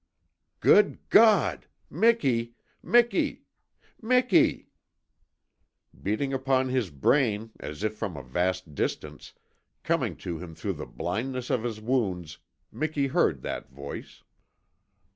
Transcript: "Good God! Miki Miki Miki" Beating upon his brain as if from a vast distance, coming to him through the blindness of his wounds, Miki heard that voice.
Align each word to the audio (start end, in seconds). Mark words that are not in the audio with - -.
"Good 0.61 0.97
God! 1.09 1.67
Miki 1.87 2.55
Miki 2.81 3.43
Miki" 4.01 4.69
Beating 6.03 6.33
upon 6.33 6.69
his 6.69 6.89
brain 6.89 7.51
as 7.59 7.83
if 7.83 7.93
from 7.97 8.17
a 8.17 8.23
vast 8.23 8.73
distance, 8.73 9.33
coming 9.83 10.15
to 10.17 10.39
him 10.39 10.55
through 10.55 10.73
the 10.73 10.87
blindness 10.87 11.51
of 11.51 11.63
his 11.63 11.79
wounds, 11.79 12.39
Miki 12.71 13.05
heard 13.09 13.43
that 13.43 13.69
voice. 13.69 14.23